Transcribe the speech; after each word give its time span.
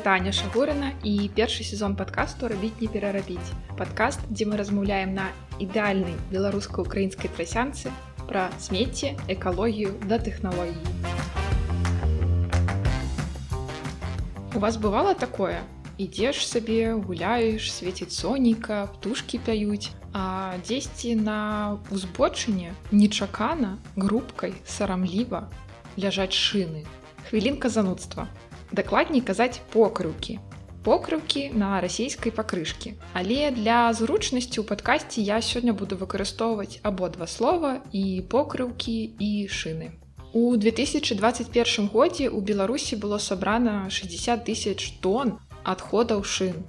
гэта 0.00 0.16
Аня 0.16 0.32
Шагурына 0.32 0.96
і 1.04 1.28
першы 1.36 1.60
сезон 1.60 1.92
падкасту 1.92 2.48
рабіць 2.48 2.80
не 2.80 2.88
перарабіць. 2.88 3.52
Падкаст, 3.76 4.24
дзе 4.32 4.48
мы 4.48 4.56
размаўляем 4.56 5.12
на 5.12 5.28
ідэальнай 5.60 6.16
беларуска-украінскай 6.32 7.28
трасянцы 7.28 7.92
пра 8.24 8.48
смецце, 8.56 9.12
экалогію 9.28 9.92
да 10.08 10.16
тэхналогіі. 10.16 10.88
У 14.56 14.58
вас 14.64 14.80
бывала 14.80 15.12
такое? 15.12 15.60
Ідзеш 16.00 16.48
сабе, 16.48 16.96
гуляеш, 16.96 17.68
свеціць 17.68 18.16
соніка, 18.16 18.88
птушкі 18.96 19.36
пяюць, 19.44 19.92
а 20.16 20.56
дзесьці 20.64 21.12
на 21.20 21.76
узбочыне 21.92 22.72
нечакана 22.88 23.76
групкай 24.00 24.56
сарамліва 24.64 25.52
ляжаць 26.00 26.32
шыны. 26.32 26.88
Хвілінка 27.28 27.68
занудства 27.68 28.32
дакладней 28.72 29.20
казаць 29.20 29.60
покрыўкі 29.74 30.38
покрыўкі 30.84 31.42
на 31.62 31.80
расійскай 31.84 32.32
пакрышкі 32.32 32.94
але 33.12 33.50
для 33.56 33.92
зручнасці 33.92 34.60
ў 34.60 34.64
падкасці 34.72 35.20
я 35.20 35.40
сёння 35.44 35.76
буду 35.76 36.00
выкарыстоўваць 36.00 36.80
абодва 36.82 37.26
слова 37.26 37.72
і 37.92 38.04
покрыўкі 38.34 38.98
і 39.18 39.32
шыны 39.60 39.92
у 40.32 40.56
2021 40.56 41.88
годзе 41.92 42.28
у 42.30 42.40
беларусі 42.40 42.96
было 42.96 43.18
сабрана 43.18 43.90
60 43.90 44.44
тысяч 44.46 44.94
тонн 45.02 45.38
адходаў 45.64 46.22
шын 46.24 46.62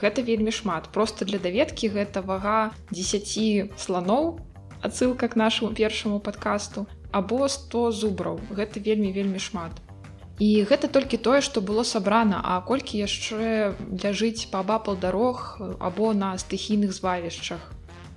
гэта 0.00 0.22
вельмі 0.22 0.50
шмат. 0.50 0.88
Просто 0.92 1.24
для 1.24 1.38
даведкі 1.38 1.88
гэта 1.88 2.22
вага 2.22 2.72
10 2.90 3.72
слоноў 3.80 4.40
адсылка 4.82 5.28
к 5.28 5.36
нашаму 5.36 5.72
першаму 5.72 6.20
падкасту 6.20 6.86
або 7.10 7.48
100 7.48 7.90
зубраў 7.92 8.40
гэта 8.52 8.80
вельмі 8.80 9.12
вельмі 9.12 9.40
шмат 9.40 9.72
І 10.38 10.68
гэта 10.68 10.88
толькі 10.92 11.16
тое, 11.16 11.40
што 11.40 11.64
было 11.64 11.82
сабрана, 11.82 12.42
а 12.44 12.60
колькі 12.60 13.00
яшчэ 13.00 13.72
ляжыць 14.04 14.52
паабапал 14.52 14.96
дарог 14.96 15.56
або 15.80 16.12
на 16.12 16.36
стыхійных 16.36 16.92
звавішчах. 16.92 17.72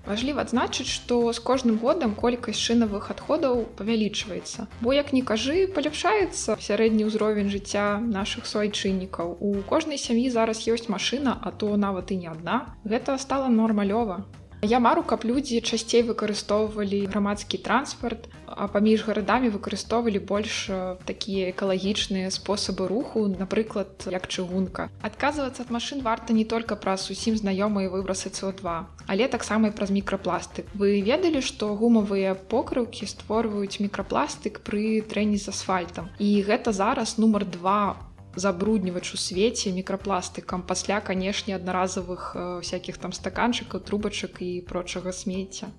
Важліва 0.09 0.41
адзначыць, 0.41 0.89
што 0.89 1.31
з 1.31 1.39
кожным 1.39 1.77
годам 1.79 2.15
колькасць 2.17 2.59
шынавых 2.59 3.11
адходаў 3.13 3.63
павялічваецца. 3.79 4.67
Бо 4.81 4.95
як 4.95 5.13
ні 5.13 5.21
кажы, 5.21 5.67
паляпшаецца 5.75 6.57
сярэдні 6.57 7.05
ўзровень 7.07 7.51
жыцця 7.53 8.01
нашых 8.01 8.49
суайчыннікаў. 8.49 9.37
У 9.39 9.61
кожнай 9.69 10.01
сям'і 10.01 10.27
зараз 10.33 10.65
ёсць 10.65 10.89
машына, 10.89 11.37
а 11.39 11.51
то 11.51 11.75
нават 11.77 12.11
і 12.11 12.19
не 12.25 12.29
адна. 12.31 12.75
Гэта 12.83 13.19
стала 13.21 13.47
нормалёва. 13.47 14.25
Я 14.61 14.79
мару, 14.79 15.03
каб 15.07 15.23
людзі 15.23 15.61
часцей 15.63 16.03
выкарыстоўвалі 16.03 17.07
грамадскі 17.07 17.63
транспарт, 17.63 18.27
а 18.43 18.67
паміж 18.67 19.07
гарадамі 19.07 19.47
выкарыстоўвалі 19.55 20.19
больш 20.19 20.67
такія 21.07 21.47
экалагічныя 21.55 22.27
спосабы 22.27 22.91
руху, 22.91 23.23
напрыклад, 23.31 24.03
як 24.03 24.27
чыгунка. 24.27 24.91
Адказвацца 24.99 25.63
ад 25.63 25.71
машын 25.71 26.03
варта 26.03 26.35
не 26.35 26.43
толькі 26.43 26.75
праз 26.75 27.07
усім 27.07 27.39
знаёмыя 27.39 27.87
выбрасы 27.87 28.27
СО2, 28.35 29.07
але 29.07 29.31
таксама 29.31 29.71
і 29.71 29.75
праз 29.79 29.95
мікрапластык. 29.95 30.67
Вы 30.75 30.99
ведалі, 31.07 31.39
што 31.39 31.71
гумавыя 31.71 32.35
покрыўкі 32.35 33.07
створваюць 33.07 33.79
мікрапластык 33.79 34.59
пры 34.59 34.99
трэні 35.07 35.39
з 35.39 35.55
асфальтам. 35.55 36.11
І 36.19 36.43
гэта 36.43 36.75
зараз 36.75 37.15
нумар 37.15 37.47
два 37.47 37.95
забруднівач 38.39 39.13
у 39.13 39.17
свеце 39.17 39.71
мікрапластыкам 39.75 40.63
пасля 40.63 41.01
канешне 41.01 41.55
аднаразовых 41.55 42.31
э, 42.35 42.61
всякихх 42.63 42.97
там 42.97 43.11
стаканчыкаў 43.11 43.83
трубачак 43.85 44.41
і 44.41 44.51
прочага 44.67 45.11
смецця 45.11 45.71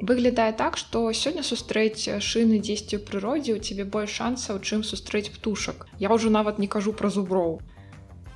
выглядае 0.00 0.52
так 0.52 0.76
что 0.76 1.10
сёння 1.12 1.42
сустрэць 1.42 2.06
шыны 2.22 2.62
дзесьці 2.62 2.96
ў 2.96 3.02
прыродзе 3.02 3.58
у 3.58 3.62
цябе 3.62 3.84
больш 3.96 4.14
шансаў 4.22 4.62
чым 4.62 4.86
сустрэць 4.86 5.32
птушак 5.34 5.88
я 5.98 6.14
ўжо 6.14 6.30
нават 6.30 6.62
не 6.62 6.70
кажу 6.70 6.94
пра 6.94 7.10
зуброў 7.10 7.58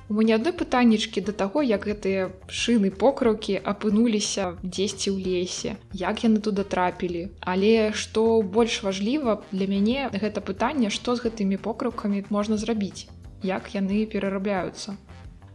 у 0.09 0.15
мяне 0.19 0.35
адны 0.35 0.51
пытаннічкі 0.59 1.23
да 1.27 1.33
таго 1.41 1.63
як 1.63 1.87
гэтыя 1.87 2.27
шыны 2.61 2.91
покрыўкі 3.03 3.55
апынуліся 3.71 4.51
дзесьці 4.61 5.09
ў 5.09 5.17
лесе 5.23 5.75
як 6.01 6.23
яны 6.27 6.43
туда 6.43 6.67
трапілі. 6.67 7.23
Але 7.39 7.95
што 7.95 8.43
больш 8.43 8.83
важліва 8.83 9.39
для 9.51 9.67
мяне 9.71 10.11
гэта 10.11 10.43
пытанне 10.43 10.91
што 10.91 11.15
з 11.15 11.27
гэтымі 11.27 11.57
покрыўкамі 11.57 12.25
можна 12.29 12.59
зрабіць 12.59 13.07
як 13.43 13.73
яны 13.75 14.05
перарабляюцца. 14.05 14.95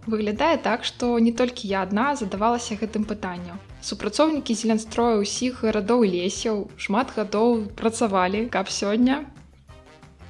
Выглядае 0.08 0.56
так, 0.64 0.84
што 0.88 1.18
не 1.18 1.32
толькі 1.32 1.68
я 1.68 1.82
адна 1.84 2.14
задавалася 2.16 2.78
гэтым 2.80 3.04
пытанням. 3.04 3.58
Супрацоўнікі 3.84 4.54
зеленстроя 4.56 5.18
ўсіх 5.20 5.64
гарадоў 5.68 6.04
лесяў 6.08 6.62
шмат 6.76 7.12
гадоў 7.16 7.68
працавалі, 7.80 8.46
каб 8.54 8.72
сёння. 8.72 9.24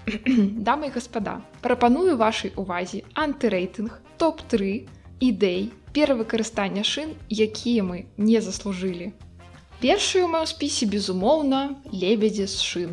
Дамы 0.67 0.91
і 0.91 0.95
гаспада, 0.97 1.39
прапаную 1.63 2.17
вашай 2.17 2.51
увазе 2.57 3.05
антырэйтынг 3.15 4.01
топ-3 4.19 4.89
ідэй 5.31 5.71
перавыкарыстання 5.95 6.83
шын, 6.83 7.15
якія 7.31 7.87
мы 7.87 8.05
не 8.17 8.43
заслужылі. 8.43 9.13
Першую 9.79 10.27
ў 10.27 10.31
маім 10.35 10.51
спісе, 10.51 10.91
безумоўна, 10.91 11.79
лебедзі 11.95 12.51
з 12.51 12.67
шын. 12.67 12.93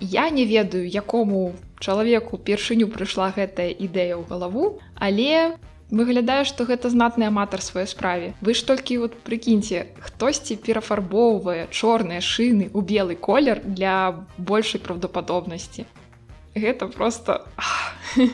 Я 0.00 0.28
не 0.28 0.44
ведаю, 0.44 0.84
якому 0.84 1.54
чалавеку 1.80 2.38
першыню 2.38 2.86
прыйшла 2.92 3.32
гэтая 3.34 3.72
ідэя 3.72 4.20
ў 4.20 4.28
галаву, 4.28 4.78
але 4.94 5.56
выглядае, 5.90 6.44
што 6.44 6.64
гэта 6.68 6.92
знатны 6.92 7.26
аматар 7.26 7.64
сваёй 7.64 7.88
справе. 7.90 8.34
Вы 8.40 8.54
ж 8.54 8.62
толькі 8.62 9.02
вот 9.02 9.16
прыкіньце, 9.26 9.90
хтосьці 9.98 10.60
перафарбоўвае 10.60 11.66
чорныя 11.74 12.22
шыны 12.22 12.70
ў 12.70 12.80
белы 12.84 13.16
колер 13.16 13.58
для 13.64 14.14
большай 14.38 14.78
праўдападобнасці. 14.78 15.88
Гэта 16.54 16.86
просто 16.86 17.46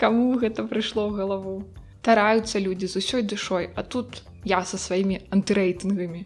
Каму 0.00 0.38
гэта 0.40 0.64
прыйшло 0.64 1.10
ў 1.10 1.16
галаву. 1.16 1.54
Тараюцца 2.00 2.56
людзі 2.56 2.88
з 2.88 3.04
усёй 3.04 3.22
душой, 3.22 3.68
а 3.76 3.82
тут 3.82 4.22
я 4.48 4.64
са 4.64 4.80
сваімі 4.80 5.20
антырэйтынгамі. 5.28 6.24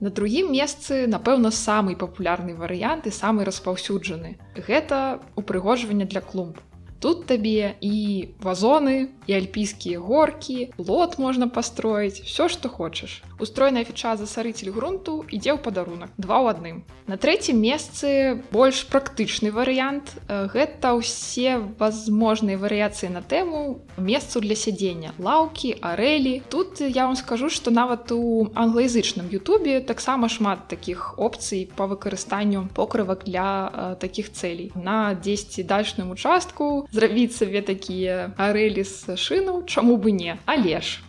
На 0.00 0.10
другім 0.10 0.52
месцы, 0.52 1.06
напэўна, 1.08 1.50
самы 1.50 1.96
папулярны 1.96 2.52
варыянт 2.54 3.06
і 3.08 3.12
самы 3.16 3.48
распаўсюджаны. 3.48 4.36
Гэта 4.68 5.20
упрыгожванне 5.40 6.04
для 6.04 6.20
клумб. 6.20 6.60
Тут 7.00 7.26
табе 7.26 7.76
і 7.80 8.28
вазоны, 8.40 9.08
і 9.26 9.32
альпійскія 9.34 9.98
горкі, 9.98 10.70
лот 10.78 11.18
можна 11.18 11.48
пастроіць, 11.48 12.22
все, 12.22 12.48
што 12.48 12.68
хочаш. 12.68 13.22
Устроеная 13.38 13.84
фіча 13.84 14.16
засарыцель 14.16 14.70
грунту 14.72 15.26
ідзе 15.28 15.52
ў 15.52 15.60
падарунак 15.60 16.14
два 16.16 16.40
ў 16.40 16.56
адным. 16.56 16.76
На 17.06 17.20
трэцім 17.20 17.58
месцы 17.60 18.40
больш 18.50 18.86
практычны 18.88 19.52
варыянт. 19.52 20.16
Гэта 20.26 20.96
ўсе 20.96 21.60
возможныя 21.78 22.56
варыяцыі 22.56 23.12
на 23.12 23.20
тэму 23.20 23.84
месцу 23.98 24.40
для 24.40 24.56
сядзення, 24.56 25.12
лаўкі, 25.18 25.76
арэлі. 25.82 26.42
Тут 26.48 26.80
я 26.80 27.06
вам 27.06 27.16
скажу, 27.16 27.50
што 27.50 27.70
нават 27.70 28.10
у 28.10 28.48
англоязычным 28.54 29.28
Ютубе 29.28 29.80
таксама 29.80 30.28
шмат 30.32 30.66
такіх 30.72 31.18
опцый 31.18 31.68
па 31.76 31.86
выкарыстанню 31.86 32.70
покрывак 32.74 33.28
для 33.28 33.68
э, 33.68 33.96
такіх 34.00 34.32
цэлей. 34.32 34.72
На 34.74 35.14
10 35.14 35.66
дальшным 35.66 36.10
участку 36.10 36.85
зрабіць 36.92 37.34
сабе 37.36 37.62
такія 37.62 38.30
арэлі 38.36 38.84
з 38.84 39.16
шынаў 39.16 39.64
чаму 39.66 39.96
бы 39.96 40.12
не 40.12 40.38
але 40.46 40.80
ж 40.80 41.05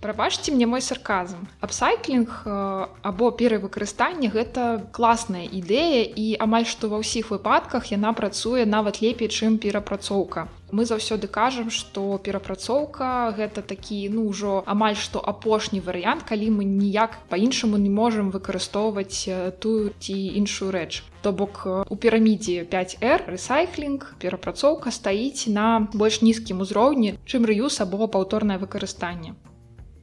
Прабачце 0.00 0.52
мне 0.52 0.66
мой 0.66 0.80
сарказм. 0.80 1.48
Апсайклінг 1.60 2.46
або 2.46 3.30
перавыкарыстанне 3.34 4.30
гэта 4.30 4.86
класная 4.94 5.42
ідэя 5.42 6.06
і 6.06 6.38
амаль 6.38 6.70
што 6.70 6.86
ва 6.92 7.02
ўсіх 7.02 7.34
выпадках 7.34 7.90
яна 7.90 8.14
працуе 8.14 8.62
нават 8.62 9.02
лепей, 9.02 9.26
чым 9.26 9.58
перапрацоўка. 9.58 10.46
Мы 10.70 10.84
заўсёды 10.86 11.26
кажам, 11.26 11.70
што 11.74 12.20
перапрацоўка 12.22 13.34
гэта 13.34 13.66
такі 13.66 13.98
ну 14.14 14.28
ўжо 14.30 14.62
амаль 14.70 14.94
што 14.94 15.18
апошні 15.18 15.82
варыянт, 15.82 16.22
калі 16.22 16.54
мы 16.60 16.62
ніяк 16.62 17.18
па-іншаму 17.26 17.74
не 17.74 17.90
можам 17.90 18.30
выкарыстоўваць 18.30 19.26
тую 19.58 19.90
ці 19.98 20.14
іншую 20.14 20.70
рэч. 20.78 21.02
То 21.26 21.34
бок 21.34 21.66
у 21.66 21.96
пірамідзе 21.98 22.62
5R 22.70 23.34
рэсайклінг, 23.34 24.14
перапрацоўка 24.22 24.94
стаіць 24.94 25.50
на 25.50 25.90
больш 25.90 26.22
нізкім 26.22 26.62
узроўні, 26.62 27.18
чым 27.26 27.50
рэюс 27.50 27.82
або 27.82 28.06
паўторнае 28.06 28.62
выкарыстанне. 28.62 29.34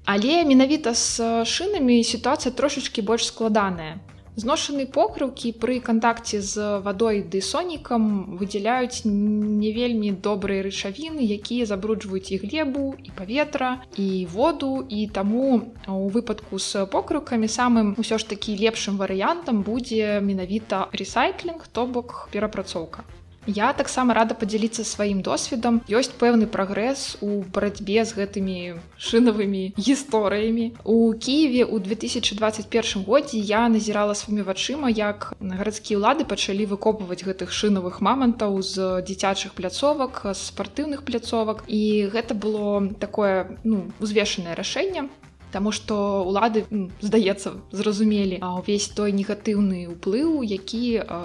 Але 0.05 0.45
менавіта 0.45 0.93
з 0.93 1.45
шынамі 1.49 2.03
сітуацыя 2.05 2.53
трошачкі 2.53 3.01
больш 3.01 3.25
складаная. 3.25 3.97
Зношаны 4.35 4.83
покрыўкі 4.85 5.49
пры 5.63 5.79
кантакце 5.79 6.41
з 6.43 6.83
вадой 6.85 7.23
ды 7.23 7.39
сонікам 7.39 8.35
выдзяляюць 8.35 9.07
не 9.07 9.71
вельмі 9.71 10.11
добрыя 10.11 10.61
рычавіны, 10.67 11.23
якія 11.23 11.65
забруджваюць 11.65 12.35
і 12.35 12.39
глебу, 12.43 12.85
і 13.01 13.15
паветра, 13.15 13.71
і 13.95 14.27
воду 14.29 14.85
і 14.89 15.07
таму 15.07 15.73
у 15.87 16.07
выпадку 16.11 16.59
з 16.59 16.85
покрыўкамі 16.85 17.47
самым 17.47 17.95
усё 17.97 18.19
ж 18.19 18.27
такі 18.27 18.59
лепшым 18.59 18.99
варыянтам 18.99 19.63
будзе 19.63 20.19
менавіта 20.19 20.85
рэсайклінг, 20.91 21.65
то 21.71 21.87
бок 21.87 22.27
перапрацоўка. 22.35 23.07
Я 23.47 23.73
таксама 23.73 24.13
рада 24.17 24.33
падзяліцца 24.33 24.81
сваім 24.81 25.21
досведам. 25.21 25.81
Ёсць 25.85 26.09
пэўны 26.17 26.49
прагрэс 26.49 27.21
у 27.21 27.45
барацьбе 27.53 28.01
з 28.01 28.17
гэтымі 28.17 28.57
шынавымі 28.97 29.77
гісторыямі. 29.77 30.73
У 30.81 31.13
Киеве 31.13 31.61
ў 31.69 31.77
2021 31.77 33.05
годзе 33.05 33.37
я 33.37 33.69
назірала 33.69 34.17
сваімі 34.17 34.49
вачыма, 34.49 34.89
як 34.89 35.37
гарадскія 35.37 36.01
ўлады 36.01 36.25
пачалі 36.25 36.65
выкопваць 36.73 37.21
гэтых 37.21 37.53
шынавых 37.53 38.01
мамантаў 38.01 38.57
з 38.65 39.05
дзіцячых 39.05 39.53
пляцовак, 39.53 40.25
з 40.33 40.39
спартыўных 40.49 41.05
пляцовак. 41.05 41.61
І 41.69 42.09
гэта 42.09 42.33
было 42.33 42.81
такое 42.97 43.57
ну, 43.61 43.93
узвешанае 44.01 44.57
рашэнне. 44.57 45.05
Таму 45.55 45.71
што 45.71 45.95
ўлады 46.27 46.65
здаецца 46.99 47.55
зразумелі 47.71 48.41
ўвесь 48.43 48.89
той 48.97 49.15
негатыўны 49.15 49.87
ўплыў, 49.95 50.43
які 50.43 50.81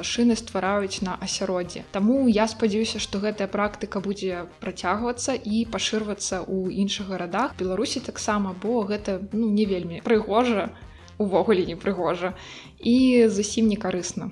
шыны 0.07 0.37
ствараюць 0.39 1.03
на 1.03 1.17
асяроддзе. 1.19 1.83
Таму 1.91 2.29
я 2.31 2.47
спадзяюся, 2.47 3.03
што 3.03 3.19
гэтая 3.25 3.51
практыка 3.51 3.99
будзе 3.99 4.47
працягвацца 4.63 5.35
і 5.35 5.65
пашырвацца 5.75 6.47
ў 6.47 6.79
іншых 6.85 7.11
гарадах 7.11 7.59
Беларусі 7.59 8.05
таксама, 8.07 8.55
бо 8.55 8.87
гэта 8.87 9.19
ну, 9.33 9.51
не 9.51 9.67
вельмі 9.67 9.99
прыгожа 10.07 10.71
увогуле 11.21 11.67
не 11.67 11.77
прыгожа 11.77 12.33
і 12.81 13.29
зусім 13.29 13.69
не 13.69 13.77
карысна. 13.77 14.31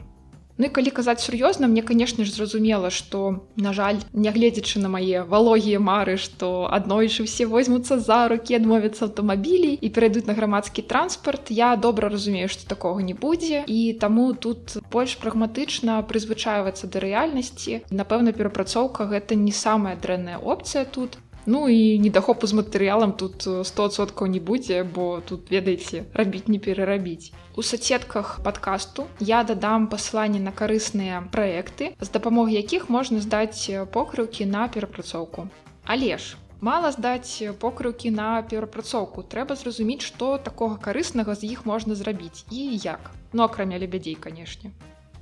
Ну 0.58 0.66
і 0.66 0.75
калі 0.75 0.90
казаць 0.90 1.22
сур'ёзна, 1.22 1.70
мне 1.70 1.82
канешне 1.87 2.26
ж 2.26 2.34
зразумела, 2.34 2.90
што 2.90 3.46
на 3.55 3.72
жаль, 3.72 4.02
нягледзячы 4.12 4.82
на 4.82 4.90
мае 4.90 5.22
валогія 5.22 5.78
мары, 5.78 6.19
што 6.19 6.66
аднойчы 6.66 7.31
ўсе 7.31 7.46
возьмуцца 7.46 7.99
за 8.02 8.26
рукі 8.26 8.58
адмовяцца 8.58 9.06
аўтамабілей 9.06 9.78
і 9.78 9.88
перайдуць 9.94 10.26
на 10.26 10.34
грамадскі 10.34 10.82
транспарт. 10.82 11.55
Я 11.55 11.76
добра 11.78 12.10
разумею, 12.10 12.50
што 12.50 12.66
такога 12.66 13.06
не 13.06 13.14
будзе. 13.14 13.62
І 13.70 13.94
таму 14.02 14.34
тут 14.34 14.82
больш 14.90 15.14
прагматычна 15.22 16.02
прызвычайвацца 16.02 16.90
да 16.90 17.06
рэальнасці. 17.06 17.87
Напэўна, 17.94 18.34
перапрацоўка 18.34 19.06
гэта 19.06 19.38
не 19.38 19.55
самая 19.55 19.94
дрэнная 19.94 20.43
опцыя 20.43 20.82
тут. 20.84 21.22
Ну 21.46 21.69
і 21.69 21.99
недахопу 21.99 22.46
з 22.46 22.58
матэрыялам 22.58 23.12
тут 23.12 23.46
100соткаў 23.46 24.26
не 24.32 24.40
будзе, 24.40 24.82
бо 24.85 25.20
тут 25.20 25.50
ведаеце, 25.50 26.05
рабіць 26.14 26.49
не 26.49 26.58
перарабіць. 26.58 27.32
У 27.56 27.62
сацетках 27.62 28.40
падкасту 28.44 29.06
я 29.20 29.44
дадам 29.44 29.88
пасланне 29.88 30.40
на 30.40 30.52
карысныя 30.52 31.23
праекты, 31.32 31.94
з 32.00 32.08
дапамогай 32.08 32.61
якіх 32.61 32.88
можна 32.88 33.20
здаць 33.20 33.70
покрыўкі 33.93 34.44
на 34.44 34.69
перапрацоўку. 34.69 35.49
Але 35.85 36.19
ж, 36.19 36.37
Мала 36.61 36.90
здаць 36.90 37.38
покрыўкі 37.62 38.11
на 38.11 38.43
перапрацоўку. 38.43 39.23
трэба 39.23 39.55
зразумець, 39.55 40.02
што 40.02 40.38
такога 40.38 40.76
карыснага 40.76 41.38
з 41.38 41.55
іх 41.55 41.64
можна 41.67 41.94
зрабіць 41.94 42.43
і 42.50 42.75
як. 42.82 43.11
Ну 43.32 43.46
акрамя 43.46 43.79
лебядзей, 43.79 44.19
канешне 44.19 44.75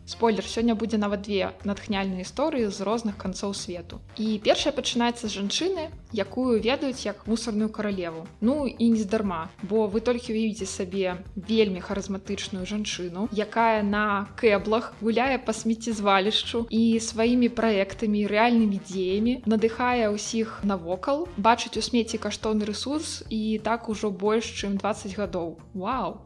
спойлер 0.06 0.44
сёння 0.47 0.75
будзе 0.75 0.99
нават 1.03 1.23
две 1.26 1.50
натхняльныя 1.64 2.23
гісторыі 2.23 2.70
з 2.70 2.81
розных 2.87 3.19
канцоў 3.19 3.55
свету 3.58 3.99
і 4.17 4.38
першая 4.38 4.73
пачынаецца 4.73 5.26
з 5.26 5.35
жанчыны 5.35 5.91
якую 6.14 6.62
ведаюць 6.62 7.03
як 7.06 7.26
мусорную 7.26 7.69
каралеву 7.69 8.23
ну 8.41 8.70
і 8.70 8.87
нездарма 8.94 9.50
бо 9.62 9.87
вы 9.91 10.00
толькі 10.00 10.32
уявіце 10.32 10.70
сабе 10.70 11.19
вельмі 11.35 11.82
харызматычную 11.82 12.62
жанчыну 12.70 13.26
якая 13.35 13.82
на 13.82 14.31
кэблах 14.38 14.94
гуляе 15.03 15.43
па 15.43 15.53
смеццезвалішчу 15.53 16.67
і 16.70 16.82
сваімі 17.02 17.50
праектамі 17.50 18.23
рэальнымі 18.31 18.79
дзеямі 18.87 19.35
надыхае 19.47 20.06
ўсіх 20.14 20.62
навокал 20.62 21.26
бачыць 21.37 21.75
у 21.75 21.82
смеці 21.82 22.23
каштоўны 22.23 22.62
рэсурс 22.70 23.26
і 23.29 23.59
так 23.59 23.91
ужо 23.91 24.14
больш 24.14 24.55
чым 24.55 24.79
20 24.79 25.19
гадоў 25.19 25.59
Вау! 25.75 26.23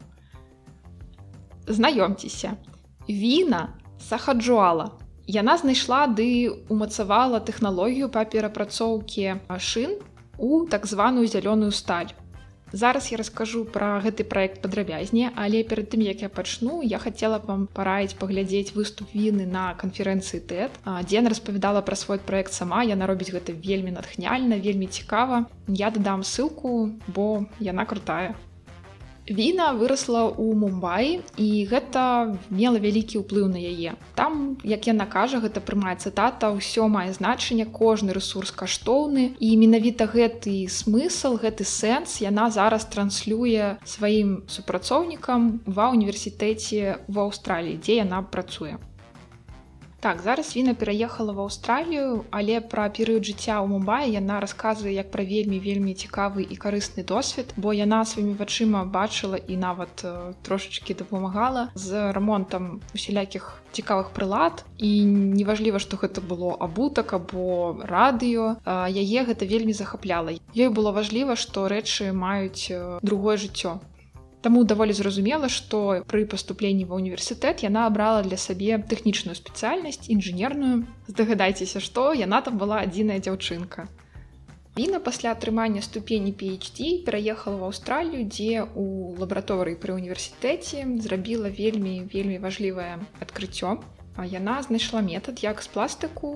Знаёмцеся 1.67 2.57
Віна 3.11 3.75
сахаджуала. 3.99 4.91
Яна 5.27 5.57
знайшла 5.59 6.07
ды 6.07 6.47
умацавала 6.71 7.43
тэхналогію 7.43 8.07
па 8.07 8.23
перапрацоўкі 8.23 9.35
шын 9.59 9.99
у 10.39 10.63
так 10.71 10.87
званую 10.87 11.27
зялёную 11.27 11.75
сталь. 11.75 12.15
Зараз 12.73 13.11
я 13.11 13.17
раскажу 13.19 13.65
пра 13.65 13.99
гэты 13.99 14.23
праект 14.23 14.61
падрабязней, 14.63 15.27
але 15.35 15.63
перад 15.67 15.91
тым 15.91 15.99
як 16.07 16.21
я 16.23 16.29
пачну, 16.29 16.79
я 16.81 16.99
хацела 17.03 17.41
вам 17.43 17.67
параіць 17.67 18.15
паглядзець 18.15 18.71
выступ 18.71 19.11
віны 19.11 19.43
на 19.43 19.75
канферэнцыі 19.75 20.39
тэт. 20.39 20.71
Дзен 21.03 21.27
распавядала 21.27 21.81
пра 21.83 21.99
свой 21.99 22.19
праект 22.19 22.55
сама, 22.55 22.83
яна 22.87 23.11
робіць 23.11 23.35
гэта 23.35 23.51
вельмі 23.51 23.91
натхняльна, 23.91 24.55
вельмі 24.55 24.87
цікава. 24.87 25.51
Я 25.67 25.91
дадам 25.91 26.23
ссылку, 26.23 26.95
бо 27.11 27.43
яна 27.59 27.83
крутая. 27.83 28.39
Віна 29.29 29.71
вырасла 29.77 30.33
ў 30.33 30.57
Мумбаі 30.57 31.21
і 31.37 31.47
гэта 31.69 32.33
мела 32.49 32.81
вялікі 32.81 33.21
ўплыў 33.21 33.53
на 33.53 33.61
яе. 33.61 33.93
Там, 34.17 34.57
як 34.65 34.89
яна 34.89 35.05
кажа, 35.05 35.37
гэта 35.37 35.61
прымае 35.61 35.93
цытата, 36.01 36.49
ўсё 36.49 36.89
мае 36.89 37.13
значанне, 37.13 37.69
кожны 37.69 38.17
рэсурс 38.17 38.49
каштоўны 38.49 39.37
і 39.37 39.49
менавіта 39.61 40.09
гэты 40.09 40.65
смысл, 40.65 41.37
гэты 41.37 41.63
сэнс 41.69 42.17
яна 42.25 42.49
зараз 42.49 42.89
транслюе 42.89 43.77
сваім 43.85 44.41
супрацоўнікам 44.49 45.61
ва 45.69 45.93
ўніверсітэце 45.93 47.05
в 47.05 47.15
Аўстраліі, 47.21 47.77
дзе 47.77 48.01
яна 48.01 48.25
працуе. 48.25 48.81
Так 50.01 50.21
зараз 50.21 50.55
Віна 50.55 50.73
пераехала 50.73 51.33
в 51.33 51.39
Аўстралію, 51.39 52.25
але 52.31 52.57
пра 52.61 52.89
перыяд 52.89 53.21
жыцця 53.21 53.61
ў 53.61 53.69
Мумбаі 53.69 54.09
яна 54.09 54.41
расказвае 54.41 54.97
як 54.97 55.13
пра 55.13 55.21
вельмі 55.21 55.61
вельмі 55.61 55.93
цікавы 55.93 56.41
і 56.41 56.57
карысны 56.57 57.05
досвед, 57.05 57.53
бо 57.53 57.69
яна 57.69 58.01
сваімі 58.01 58.33
вачыма 58.33 58.81
бачыла 58.81 59.37
і 59.37 59.61
нават 59.61 60.01
трошачкі 60.41 60.97
дапамагала 60.97 61.69
з 61.77 62.09
рамонтам 62.17 62.81
усялякіх 62.97 63.61
цікавых 63.77 64.09
прылад 64.17 64.65
і 64.81 65.05
неважліва, 65.37 65.77
што 65.77 66.01
гэта 66.01 66.17
было 66.17 66.57
абутак 66.57 67.13
або 67.13 67.77
радыё. 67.85 68.57
яе 68.65 69.19
гэта 69.29 69.45
вельмі 69.45 69.77
захапляла. 69.77 70.33
Ёй 70.57 70.73
было 70.73 70.89
важліва, 70.89 71.37
што 71.37 71.69
рэчы 71.69 72.09
маюць 72.09 72.73
другое 73.05 73.37
жыццё. 73.37 73.77
Таму 74.41 74.63
даволі 74.65 74.93
зразумела, 74.97 75.49
што 75.53 76.01
пры 76.09 76.25
паступленні 76.25 76.85
ва 76.89 76.97
ўніверсітэт 76.97 77.61
яна 77.61 77.85
абрала 77.85 78.23
для 78.25 78.37
сабе 78.41 78.81
тэхнічную 78.81 79.37
спецыяльнасць 79.37 80.09
інжынерную. 80.09 80.81
Здагадайцеся, 81.05 81.77
што 81.77 82.13
яна 82.17 82.41
там 82.41 82.57
была 82.57 82.81
адзіная 82.81 83.21
дзяўчынка. 83.21 83.85
Віна 84.77 84.99
пасля 85.05 85.35
атрымання 85.35 85.81
ступені 85.85 86.33
PhD 86.33 87.05
пераехала 87.05 87.57
в 87.57 87.63
Аўстралію, 87.69 88.25
дзе 88.25 88.63
у 88.63 89.13
лабараторыі 89.21 89.77
пры 89.77 89.93
універсітэце 89.93 90.87
зрабіла 91.05 91.53
вельмі 91.53 92.07
вельмі 92.09 92.39
важлівае 92.41 92.97
адкрыццё. 93.21 93.77
Яна 94.25 94.57
знайшла 94.65 95.05
метад, 95.05 95.43
як 95.45 95.61
з 95.61 95.69
пластыку 95.75 96.33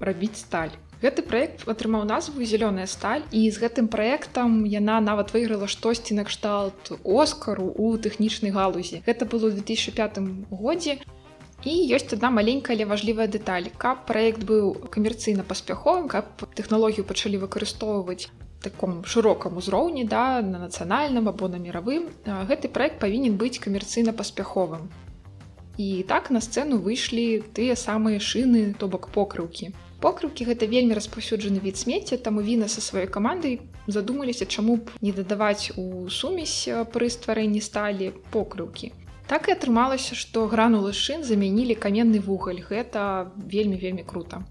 рабіць 0.00 0.40
сталь 0.40 0.72
гэты 1.02 1.22
проект 1.26 1.66
атрымаў 1.66 2.06
назву 2.06 2.46
зялёная 2.46 2.86
сталь 2.86 3.26
і 3.34 3.42
з 3.50 3.58
гэтым 3.58 3.90
праектам 3.90 4.62
яна 4.62 5.00
нават 5.02 5.34
выйграла 5.34 5.66
штосьці 5.66 6.14
накшталт 6.14 6.94
оскару 7.02 7.66
у 7.74 7.98
тэхнічнай 7.98 8.54
галузі. 8.54 9.02
Гэта 9.02 9.26
было 9.26 9.50
ў 9.50 9.58
2005 9.58 10.22
годзе. 10.54 11.02
І 11.66 11.74
ёсць 11.94 12.14
одна 12.14 12.30
маленькая 12.30 12.74
але 12.78 12.86
важлівая 12.86 13.26
дэталь. 13.26 13.70
Каб 13.78 14.06
проект 14.06 14.46
быў 14.46 14.88
камерцыйна 14.94 15.42
паспяховым 15.42 16.06
каб 16.06 16.46
тэхналогію 16.54 17.06
пачалі 17.06 17.42
выкарыстоўваць 17.42 18.30
таком 18.62 19.02
шырокам 19.04 19.58
узроўні 19.58 20.06
да 20.06 20.40
на 20.42 20.58
нацыянальным 20.66 21.26
або 21.26 21.50
на 21.50 21.58
мировым 21.58 22.10
гэты 22.26 22.70
проект 22.70 23.02
павінен 23.02 23.34
быць 23.34 23.58
камерцыйна 23.58 24.14
паспяховым. 24.14 24.86
І 25.78 26.04
так 26.06 26.30
на 26.30 26.38
сцэну 26.38 26.78
выйшлі 26.78 27.42
тыя 27.54 27.74
самыя 27.74 28.22
шыны 28.22 28.74
то 28.78 28.86
бок 28.86 29.10
покрыўкі 29.10 29.74
покрыўкі 30.02 30.46
гэта 30.50 30.66
вельмі 30.66 30.98
распаўсюджаны 30.98 31.62
від 31.64 31.78
смецця 31.78 32.18
таму 32.18 32.42
віна 32.42 32.68
са 32.68 32.84
сваёй 32.84 33.06
камандай 33.06 33.60
задумаліся 33.86 34.46
чаму 34.46 34.76
б 34.76 34.98
не 35.00 35.12
дадаваць 35.12 35.72
у 35.76 36.08
сумесь 36.10 36.68
пры 36.92 37.10
стварэнні 37.10 37.62
сталі 37.62 38.12
покрыўкі. 38.34 38.92
Так 39.30 39.48
і 39.48 39.54
атрымалася 39.54 40.18
што 40.18 40.48
гранулы 40.50 40.92
шын 40.92 41.22
замянілі 41.24 41.78
каменны 41.78 42.18
вугаль. 42.20 42.60
Гэта 42.60 43.30
вельмі 43.38 43.78
вельмі 43.78 44.02
круто 44.02 44.42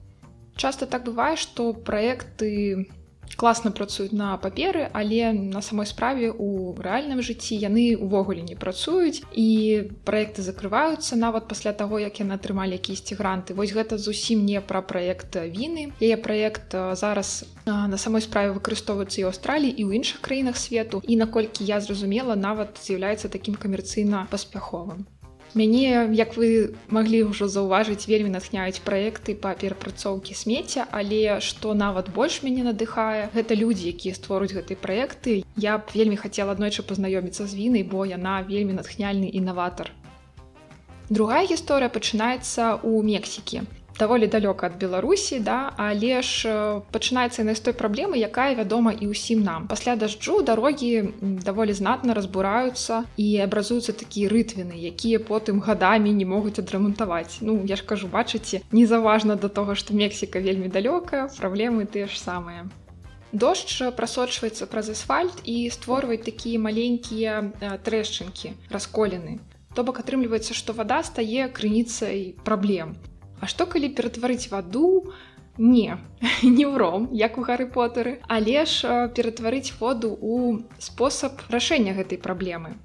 часто 0.62 0.86
так 0.86 1.06
бывае 1.10 1.36
што 1.42 1.74
праекты 1.74 2.52
у 2.78 3.01
класна 3.36 3.72
працуюць 3.72 4.14
на 4.14 4.38
паперы 4.38 4.90
але 4.94 5.32
на 5.34 5.62
самой 5.62 5.86
справе 5.86 6.32
у 6.32 6.74
рэальным 6.78 7.22
жыцці 7.22 7.56
яны 7.56 7.96
увогуле 7.96 8.42
не 8.42 8.56
працуюць 8.56 9.24
і 9.32 9.48
праекты 10.06 10.42
закрываюцца 10.42 11.16
нават 11.16 11.48
пасля 11.48 11.74
таго 11.74 12.00
як 12.00 12.20
яны 12.20 12.36
атрымалі 12.36 12.78
якісьці 12.78 13.16
гранты. 13.16 13.54
Вось 13.54 13.74
гэта 13.74 13.98
зусім 13.98 14.46
не 14.46 14.62
пра 14.62 14.82
праект 14.82 15.36
віны. 15.36 15.94
Яе 16.02 16.18
праект 16.18 16.76
зараз 16.76 17.46
на 17.66 17.98
самой 17.98 18.22
справе 18.22 18.52
выкарыстоўваецца 18.58 19.22
і 19.22 19.28
аўстраліі 19.32 19.72
і 19.72 19.84
ў 19.86 19.90
іншых 20.02 20.22
краінах 20.22 20.58
свету. 20.58 21.02
І 21.08 21.16
наколькі 21.16 21.66
я 21.66 21.80
зразумела 21.80 22.36
нават 22.36 22.80
з'яўляецца 22.84 23.30
такім 23.30 23.56
камерцыйна 23.56 24.28
паспяховым 24.32 25.08
Мяне, 25.54 26.08
як 26.16 26.38
вы 26.40 26.72
маглі 26.88 27.28
ўжо 27.28 27.48
заўважыць, 27.52 28.08
вельмі 28.08 28.32
натхняюць 28.32 28.80
праекты 28.88 29.36
па 29.36 29.52
перапрацоўкі 29.52 30.32
смецця, 30.32 30.88
але 30.92 31.44
што 31.44 31.74
нават 31.76 32.08
больш 32.16 32.40
мяне 32.44 32.64
надыхае, 32.64 33.28
гэта 33.36 33.60
людзі, 33.60 33.92
якія 33.92 34.16
створаць 34.16 34.56
гэтыя 34.56 34.80
праекты. 34.80 35.44
Я 35.60 35.76
б 35.84 35.92
вельмі 35.92 36.16
хацела 36.16 36.56
аднойчы 36.56 36.88
пазнаёміцца 36.88 37.52
з 37.52 37.54
вінай, 37.60 37.84
бо 37.84 38.08
яна 38.08 38.40
вельмі 38.48 38.80
натхняльны 38.80 39.28
інаватар. 39.28 39.92
Другая 41.12 41.44
гісторыя 41.44 41.92
пачынаецца 41.92 42.80
ў 42.80 43.04
Мексікі. 43.04 43.68
Даволі 44.00 44.28
далёка 44.28 44.68
ад 44.68 44.76
беларусі 44.80 45.40
да 45.40 45.74
але 45.78 46.22
ж 46.22 46.52
пачынаецца 46.92 47.44
на 47.44 47.56
з 47.56 47.62
той 47.66 47.74
праблемы 47.74 48.18
якая 48.18 48.56
вядома 48.56 48.92
і 48.92 49.12
ўсім 49.12 49.44
нам. 49.44 49.68
Пасля 49.68 49.96
дажджу 49.96 50.42
дарогі 50.42 51.14
даволі 51.22 51.74
знатна 51.74 52.14
разбураюцца 52.14 53.04
і 53.18 53.28
абразуюцца 53.46 53.94
такія 53.94 54.30
рытвіны 54.30 54.76
якія 54.76 55.20
потым 55.20 55.60
гадамі 55.60 56.12
не 56.12 56.26
могуць 56.26 56.60
адрамантаваць. 56.60 57.40
Ну 57.42 57.62
я 57.66 57.76
ж 57.76 57.84
кажу 57.86 58.08
бачыце 58.08 58.62
незаважна 58.72 59.36
да 59.36 59.48
того 59.48 59.76
што 59.76 59.94
мексіка 59.94 60.40
вельмі 60.40 60.68
далёка 60.68 61.30
праблемы 61.40 61.86
тыя 61.86 62.08
ж 62.08 62.18
самыя. 62.18 62.68
Дождж 63.32 63.96
прасочваецца 63.96 64.68
праз 64.68 64.90
асфальт 64.92 65.40
і 65.46 65.70
створваць 65.72 66.26
такія 66.26 66.60
маленькія 66.60 67.80
трэшчынкі 67.84 68.52
расколены 68.70 69.40
то 69.76 69.84
бок 69.88 70.02
атрымліваецца 70.04 70.58
што 70.58 70.76
вада 70.76 71.00
стае 71.08 71.48
крыніцай 71.48 72.36
праблем 72.44 72.96
А 73.42 73.50
што 73.50 73.66
калі 73.66 73.90
ператварыць 73.98 74.54
ваду 74.54 75.12
не 75.58 75.98
не 76.44 76.66
ўром 76.66 77.10
як 77.12 77.38
у 77.38 77.44
гары 77.48 77.66
потары 77.66 78.14
але 78.28 78.66
ж 78.66 79.10
ператварыць 79.18 79.74
воду 79.80 80.14
у 80.22 80.62
спосаб 80.78 81.42
рашэння 81.50 81.98
гэтай 81.98 82.22
праблемы. 82.22 82.78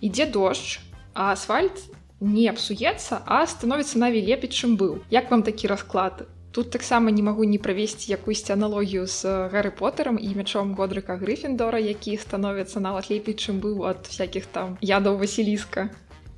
Ідзе 0.00 0.28
дождж 0.30 0.78
а 1.14 1.32
асфальт 1.32 1.80
не 2.20 2.52
псуецца 2.52 3.24
а 3.26 3.42
становіцца 3.48 3.98
наві 3.98 4.22
лепей 4.28 4.52
чым 4.52 4.76
быў. 4.76 5.00
Як 5.10 5.30
вам 5.30 5.42
такі 5.42 5.72
расклад? 5.72 6.28
Тут 6.52 6.70
таксама 6.70 7.10
не 7.10 7.22
магу 7.22 7.44
не 7.44 7.58
правесці 7.58 8.12
якуйсьці 8.12 8.52
аналогію 8.52 9.06
з 9.06 9.48
гары 9.52 9.70
потарам 9.70 10.16
і 10.20 10.28
мячом 10.36 10.72
годрыка 10.76 11.16
грыфендора 11.20 11.80
які 11.80 12.16
становіцца 12.16 12.80
нават 12.80 13.10
лепей 13.10 13.34
чым 13.34 13.60
быў 13.60 13.84
ад 13.84 14.08
всякихх 14.08 14.46
там 14.52 14.78
ядаў 14.80 15.18
васіліска. 15.20 15.90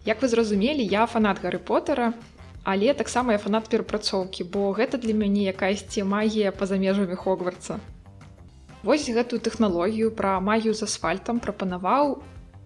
Як 0.07 0.23
вы 0.23 0.29
зразумелі 0.29 0.83
я 0.83 1.07
фанат 1.07 1.43
гары 1.43 1.59
потара 1.59 2.15
але 2.68 2.92
таксама 2.92 3.32
я 3.32 3.40
фанат 3.40 3.68
перапрацоўкі 3.72 4.44
бо 4.54 4.70
гэта 4.76 5.00
для 5.00 5.14
мяне 5.16 5.48
якаясьці 5.52 6.04
магія 6.04 6.52
па-за 6.52 6.76
межамі 6.82 7.16
хогварца 7.16 7.80
Вось 8.82 9.08
гэтую 9.10 9.40
тэхналогію 9.46 10.10
пра 10.18 10.37
магію 10.48 10.75
з 10.76 10.84
асфальтам 10.87 11.40
прапанаваў 11.40 12.12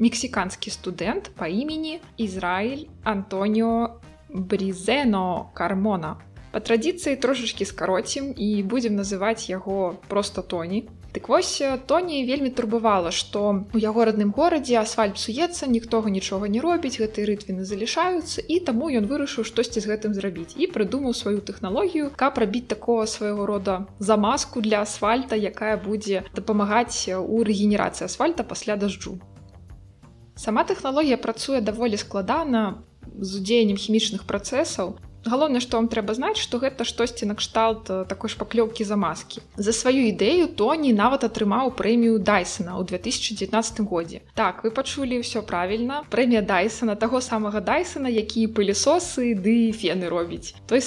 мексіканскі 0.02 0.75
студэнт 0.75 1.30
па 1.38 1.47
імені 1.47 2.00
Ізраіль 2.18 2.85
Антоніо 3.14 4.02
брізено 4.28 5.25
кармона 5.54 6.16
па 6.52 6.61
традыцыі 6.61 7.16
трошачкі 7.16 7.68
скароцім 7.68 8.32
і 8.37 8.49
будзем 8.62 8.97
называць 8.97 9.49
яго 9.50 9.97
просто 10.09 10.42
тоні 10.42 10.85
Дык 11.12 11.28
вось 11.28 11.62
Тоні 11.87 12.25
вельмі 12.25 12.50
турбавала, 12.50 13.11
што 13.12 13.68
у 13.76 13.78
яго 13.78 14.04
родным 14.09 14.32
горадзе 14.32 14.78
асфальт 14.80 15.21
псуецца, 15.21 15.68
ніхто 15.68 16.00
нічога 16.09 16.49
не 16.49 16.61
робіць, 16.64 16.97
гэтыя 16.97 17.28
рытвіны 17.28 17.68
залішаюцца 17.68 18.40
і 18.40 18.56
таму 18.64 18.88
ён 18.88 19.04
вырашыў 19.11 19.44
штосьці 19.44 19.85
з 19.85 19.92
гэтым 19.92 20.16
зрабіць 20.16 20.56
і 20.56 20.71
прыдумаў 20.73 21.12
сваю 21.12 21.44
тэхналогію, 21.44 22.09
каб 22.16 22.40
рабіць 22.40 22.64
такого 22.73 23.04
свайго 23.04 23.44
рода 23.44 23.85
замазку 23.99 24.64
для 24.64 24.80
асфальта, 24.80 25.37
якая 25.37 25.76
будзе 25.76 26.25
дапамагаць 26.32 27.12
у 27.12 27.44
рэгенерацыі 27.44 28.09
асфальта 28.09 28.40
пасля 28.40 28.80
дажджу. 28.80 29.21
Сама 30.32 30.64
тэхналогія 30.64 31.21
працуе 31.21 31.61
даволі 31.61 32.00
складана 32.00 32.80
з 33.21 33.37
удзеяннем 33.37 33.76
хімічных 33.76 34.25
працэсаў, 34.25 34.97
галоўнае 35.25 35.61
што 35.64 35.79
вам 35.79 35.88
трэба 35.93 36.14
знаць 36.14 36.38
што 36.43 36.59
гэта 36.62 36.85
штосьці 36.85 37.29
накшталт 37.31 37.91
э, 37.91 38.05
такой 38.09 38.31
шпаклёўкі 38.31 38.85
за 38.85 38.97
маскі 38.97 39.43
за 39.57 39.73
сваю 39.73 40.07
ідэю 40.11 40.50
тоні 40.59 40.93
нават 40.93 41.26
атрымаў 41.29 41.75
прэмію 41.79 42.19
дайсона 42.19 42.79
ў 42.79 42.87
2019 42.88 43.85
годзе. 43.87 44.23
Так 44.35 44.64
вы 44.64 44.71
пачулі 44.71 45.23
ўсё 45.23 45.43
правільна. 45.43 46.02
Прэмія 46.11 46.43
дайсона 46.43 46.97
таго 46.97 47.21
самага 47.21 47.61
дайсона 47.61 48.09
які 48.09 48.47
пылесосы 48.50 49.35
ды 49.35 49.71
фены 49.73 50.09
робіць. 50.09 50.55
Той 50.67 50.81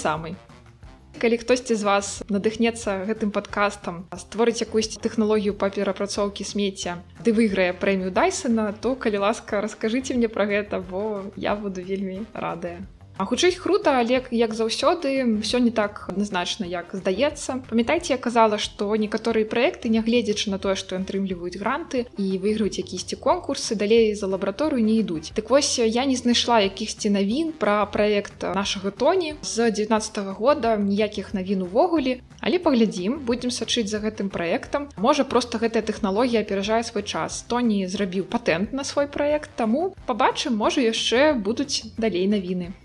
калі 1.20 1.38
хтосьці 1.38 1.76
з 1.76 1.84
вас 1.88 2.08
надыхнецца 2.30 3.08
гэтым 3.08 3.32
падкастам 3.32 4.04
створыць 4.20 4.60
якусь 4.62 5.00
тэхналогію 5.00 5.56
па 5.56 5.72
перапрацоўкі 5.72 6.44
смецця 6.44 7.00
ды 7.24 7.32
выйграе 7.32 7.72
прэмію 7.72 8.12
дайсона 8.12 8.74
то 8.76 8.96
калі 9.00 9.24
ласка 9.24 9.64
раскажыце 9.64 10.18
мне 10.20 10.28
пра 10.28 10.46
гэта 10.52 10.84
бо 10.84 11.24
я 11.40 11.56
буду 11.56 11.82
вельмі 11.82 12.28
радая 12.34 12.84
А 13.18 13.24
хутчэй 13.26 13.56
круто, 13.56 13.96
але 13.96 14.28
як 14.32 14.52
заўсёды 14.54 15.24
ўсё 15.40 15.64
не 15.64 15.72
так 15.72 16.12
адназначна, 16.12 16.68
як 16.68 16.92
здаецца. 16.92 17.64
Памятайце, 17.70 18.12
я 18.12 18.20
казала, 18.20 18.58
што 18.60 18.92
некаторыя 18.96 19.48
праекты, 19.48 19.88
нягледзячы 19.88 20.52
на 20.52 20.60
тое, 20.60 20.76
што 20.76 21.00
атрымліваюць 21.00 21.56
гранты 21.56 22.12
і 22.20 22.36
выйграюць 22.44 22.76
якісьці 22.76 23.16
конкурсы, 23.16 23.80
далей 23.80 24.12
за 24.20 24.28
лабараторыю 24.28 24.84
не 24.84 25.00
ідуць. 25.00 25.32
Дык 25.32 25.48
вось 25.48 25.80
я 25.80 26.04
не 26.04 26.20
знайшла 26.20 26.60
якіхсьці 26.68 27.16
навін 27.16 27.56
пра 27.56 27.88
праект 27.88 28.44
нашага 28.52 28.92
тоні 28.92 29.40
з 29.42 29.72
19 29.72 30.20
-го 30.20 30.34
года 30.36 30.76
ніякіх 30.76 31.34
навін 31.34 31.62
увогуле. 31.62 32.20
Але 32.42 32.60
паглядзім, 32.60 33.24
будзем 33.26 33.52
сачыць 33.52 33.88
за 33.88 34.00
гэтым 34.04 34.30
праектам. 34.30 34.92
Можа 34.98 35.24
проста 35.24 35.58
гэтая 35.58 35.82
тэхналогія 35.82 36.42
аперажае 36.42 36.84
свой 36.84 37.04
час. 37.04 37.46
Тоні 37.48 37.88
зрабіў 37.88 38.24
патэнт 38.28 38.74
на 38.74 38.84
свой 38.84 39.08
праект, 39.08 39.50
таму 39.56 39.96
пабачым, 40.06 40.56
можа 40.56 40.82
яшчэ 40.82 41.34
будуць 41.34 41.84
далей 41.98 42.28
навіны. 42.28 42.76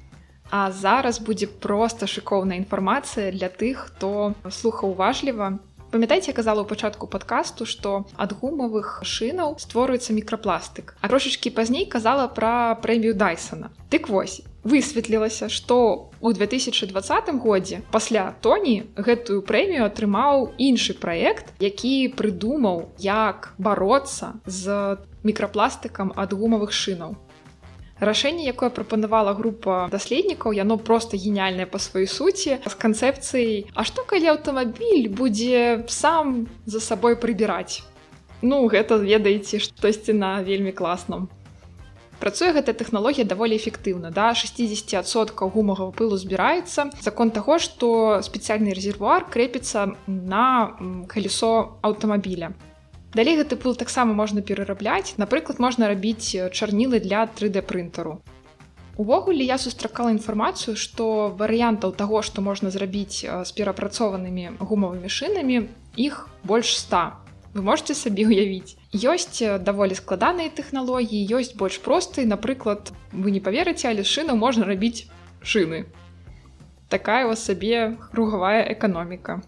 А 0.50 0.70
зараз 0.74 1.22
будзе 1.22 1.46
проста 1.46 2.10
шыкоўная 2.10 2.58
інфармацыя 2.58 3.30
для 3.30 3.48
тых, 3.48 3.86
хто 3.94 4.34
слуха 4.50 4.86
уважліва. 4.90 5.58
Памятайце, 5.90 6.30
казала 6.30 6.62
ў 6.62 6.70
пачатку 6.70 7.06
падкасту, 7.10 7.66
што 7.66 8.06
ад 8.14 8.34
гумавых 8.38 9.02
шынаў 9.02 9.58
створюецца 9.58 10.14
мікрапластык. 10.14 10.94
А 11.02 11.10
трошачкі 11.10 11.50
пазней 11.50 11.86
казала 11.86 12.26
пра 12.30 12.78
прэмію 12.78 13.14
Дайсона. 13.14 13.74
Дык 13.90 14.06
вось, 14.06 14.42
высветлілася, 14.62 15.50
што 15.50 16.10
ў 16.22 16.34
2020 16.34 17.34
годзе 17.42 17.82
пасля 17.90 18.34
Тоні 18.38 18.86
гэтую 18.94 19.42
прэмію 19.42 19.86
атрымаў 19.86 20.54
іншы 20.58 20.94
праект, 20.94 21.50
які 21.58 22.10
прыдумаў, 22.14 22.94
як 22.98 23.54
бароцца 23.58 24.38
з 24.46 24.94
мікрапластыкам 25.26 26.14
ад 26.14 26.30
гумавых 26.34 26.70
шынаў 26.70 27.18
рашэнне 28.00 28.44
якое 28.48 28.70
прапанавала 28.70 29.34
група 29.34 29.88
даследнікаў 29.92 30.52
яно 30.56 30.76
просто 30.78 31.16
гениальнае 31.16 31.66
по 31.66 31.78
сваёй 31.78 32.08
суці 32.08 32.58
з 32.64 32.74
канцэпцыяй 32.74 33.70
А 33.74 33.84
што 33.84 34.04
калі 34.04 34.32
аўтамабіль 34.34 35.08
будзе 35.08 35.84
сам 35.88 36.48
за 36.66 36.80
сабой 36.80 37.16
прыбіраць? 37.16 37.82
Ну 38.42 38.64
гэта 38.68 38.96
ведаеце 38.96 39.60
штосьці 39.60 40.16
на 40.16 40.40
вельмі 40.42 40.72
класном 40.72 41.28
працуе 42.20 42.52
гэтая 42.52 42.76
тэхналогія 42.76 43.24
даволі 43.24 43.56
эфектыўна 43.56 44.12
да? 44.12 44.30
60соткаў 44.36 45.50
гумавага 45.56 45.90
пылу 45.96 46.20
збіраецца. 46.20 46.92
Закон 47.00 47.32
таго 47.32 47.56
што 47.58 48.20
спецыяльны 48.20 48.76
рэзервуар 48.76 49.24
крэпіцца 49.32 49.96
на 50.06 50.76
калесо 51.08 51.80
аўтамабіля 51.80 52.52
Далей 53.10 53.34
гэты 53.34 53.56
пыл 53.58 53.74
таксама 53.74 54.14
можна 54.14 54.38
перарабляць. 54.40 55.18
Напрыклад, 55.18 55.58
можна 55.58 55.88
рабіць 55.90 56.30
чарнілы 56.54 57.00
для 57.02 57.26
3D 57.26 57.62
прынтару. 57.62 58.22
Увогуле 58.96 59.42
я 59.42 59.58
сустракала 59.58 60.14
інфармацыю, 60.14 60.76
што 60.76 61.34
варыянтаў 61.34 61.90
таго, 61.96 62.22
што 62.22 62.38
можна 62.38 62.70
зрабіць 62.70 63.26
з 63.26 63.50
перапрацованымі 63.56 64.62
гумавымі 64.62 65.10
шынамі, 65.10 65.66
іх 65.96 66.28
больш 66.44 66.76
100. 66.78 67.02
Вы 67.54 67.62
можете 67.66 67.98
сабе 67.98 68.30
уявіць. 68.30 68.78
Ёсць 68.94 69.42
даволі 69.58 69.98
складаныя 69.98 70.54
тэхналогіі, 70.54 71.26
ёсць 71.34 71.56
больш 71.58 71.80
простыя, 71.82 72.30
напрыклад, 72.30 72.92
вы 73.10 73.34
не 73.34 73.40
паверыце, 73.40 73.90
але 73.90 74.06
шыну 74.06 74.38
можна 74.38 74.70
рабіць 74.70 75.10
шыны. 75.42 75.90
Такая 76.86 77.26
у 77.26 77.34
сабе 77.34 77.98
кругавая 78.14 78.70
эканоміка 78.70 79.42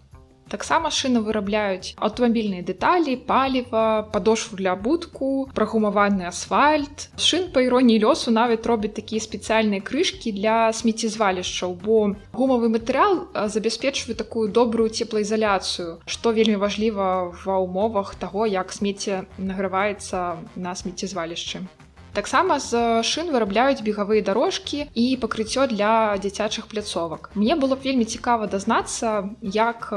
таксама 0.53 0.93
шыны 0.93 1.23
вырабляюць 1.25 1.97
аўтамабільныя 1.97 2.63
дэталі 2.69 3.17
паліва 3.27 3.83
падошву 4.13 4.57
для 4.61 4.75
будку 4.77 5.49
прагумаваны 5.57 6.29
асфальт. 6.29 7.09
Шын 7.17 7.49
па 7.55 7.65
іроніі 7.65 8.03
лёсу 8.05 8.33
нават 8.35 8.69
робяць 8.69 8.93
такія 8.99 9.25
спецыяльныя 9.25 9.81
крышкі 9.81 10.35
для 10.37 10.57
смеццезвалішчаў 10.79 11.77
бо 11.85 12.15
гумавы 12.37 12.69
матэрыял 12.73 13.27
забяспечвае 13.33 14.17
такую 14.23 14.49
добрую 14.59 14.89
цеплаізаляцыю 14.89 15.99
што 16.05 16.35
вельмі 16.37 16.61
важліва 16.61 17.09
ва 17.45 17.55
ўмовах 17.65 18.15
таго 18.21 18.45
як 18.45 18.75
смецце 18.77 19.23
награваецца 19.37 20.37
на 20.55 20.75
смеццезвалішчы 20.77 21.65
таксама 22.13 22.59
з 22.61 23.01
шын 23.01 23.33
вырабляюць 23.33 23.81
бегавыя 23.81 24.21
дарожкі 24.21 24.85
і 24.93 25.05
пакрыццё 25.17 25.67
для 25.67 26.15
дзіцячых 26.17 26.69
пляцовак. 26.69 27.31
Мне 27.35 27.57
было 27.57 27.75
б 27.75 27.81
вельмі 27.83 28.05
цікава 28.05 28.47
дазнацца 28.47 29.33
як 29.41 29.89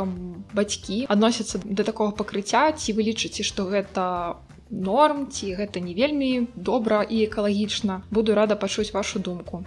бацькі 0.56 1.06
адносяцца 1.12 1.60
да 1.64 1.84
такога 1.84 2.16
пакрыцця 2.16 2.72
ці 2.72 2.96
вы 2.96 3.06
лічыце 3.12 3.44
што 3.44 3.68
гэта 3.68 4.40
норм 4.70 5.28
ці 5.30 5.54
гэта 5.54 5.80
не 5.80 5.94
вельмі 5.94 6.48
добра 6.56 7.02
і 7.04 7.22
экалагічна. 7.28 8.02
Буду 8.10 8.34
рада 8.34 8.56
пачуць 8.56 8.92
вашу 8.92 9.18
думку. 9.20 9.64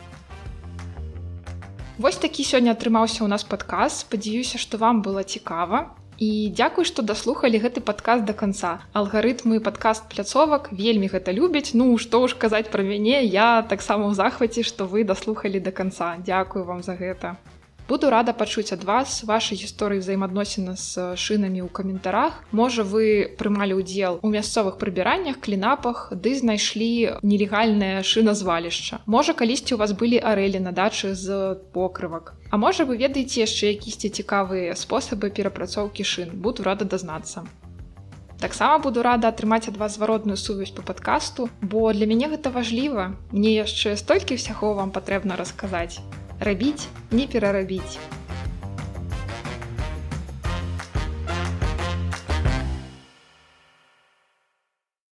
Вось 2.00 2.16
такі 2.16 2.44
сёння 2.48 2.72
атрымаўся 2.74 3.24
ў 3.24 3.30
нас 3.30 3.44
падказ. 3.44 4.02
Спадзяюся 4.08 4.58
што 4.58 4.80
вам 4.80 5.02
было 5.06 5.24
цікава 5.24 5.99
і 6.20 6.30
дзякуй 6.56 6.86
што 6.86 7.06
даслухалі 7.12 7.64
гэты 7.64 7.84
падказ 7.90 8.24
да 8.28 8.36
канца. 8.36 8.74
Алгарытмы 8.94 9.60
падкаст 9.64 10.10
пляцовак 10.12 10.72
вельмі 10.72 11.08
гэта 11.08 11.32
любяць. 11.32 11.72
Ну 11.74 11.98
што 11.98 12.28
ж 12.28 12.36
казаць 12.36 12.68
пра 12.74 12.84
мяне 12.84 13.24
я 13.24 13.62
таксама 13.64 14.12
ў 14.12 14.20
захваце 14.20 14.68
што 14.68 14.86
вы 14.86 15.08
даслухалі 15.08 15.64
да 15.64 15.72
канца. 15.72 16.18
Дзякую 16.20 16.66
вам 16.68 16.84
за 16.84 17.00
гэта 17.00 17.38
буду 17.90 18.10
рада 18.10 18.34
пачуць 18.38 18.70
ад 18.76 18.86
вас 18.86 19.24
вашай 19.26 19.58
гісторыі 19.58 20.00
взаемаадносіна 20.06 20.78
з 20.78 21.18
шынамі 21.18 21.66
ў 21.66 21.70
каментарах. 21.74 22.46
Можа 22.54 22.86
вы 22.86 23.34
прымалі 23.40 23.82
ўдзел 23.82 24.22
у 24.22 24.30
мясцовых 24.30 24.78
прыбіраннях 24.78 25.42
клінапах 25.42 26.14
ды 26.14 26.38
знайшлі 26.38 27.18
нелегальнае 27.26 28.06
шыназвалішча. 28.06 29.02
Можа 29.10 29.34
калісьці 29.34 29.74
у 29.74 29.82
вас 29.82 29.98
былі 29.98 30.22
арэлі 30.22 30.62
на 30.62 30.72
дачы 30.72 31.18
з 31.18 31.58
покрывак. 31.74 32.38
А 32.54 32.62
можа 32.62 32.86
вы 32.86 33.02
ведаеце 33.02 33.42
яшчэ 33.42 33.74
якісьці 33.74 34.14
цікавыя 34.22 34.78
спосабы 34.78 35.34
перапрацоўкі 35.34 36.06
шын. 36.06 36.30
Буду 36.38 36.62
рада 36.70 36.86
дазнацца. 36.86 37.50
Таксама 38.40 38.80
буду 38.80 39.02
рада 39.04 39.28
атрымаць 39.34 39.68
ад 39.68 39.76
вас 39.82 39.98
зваротную 39.98 40.38
сувязь 40.38 40.72
по 40.72 40.86
падкасту 40.86 41.50
бо 41.62 41.92
для 41.92 42.06
мяне 42.06 42.30
гэта 42.30 42.54
важліва. 42.54 43.18
Мне 43.34 43.58
яшчэ 43.58 43.98
столькі 43.98 44.38
ўсяго 44.38 44.78
вам 44.78 44.94
патрэбна 44.96 45.36
расказаць 45.36 46.00
рабіць 46.40 46.88
не 47.12 47.28
перарабіць 47.28 48.00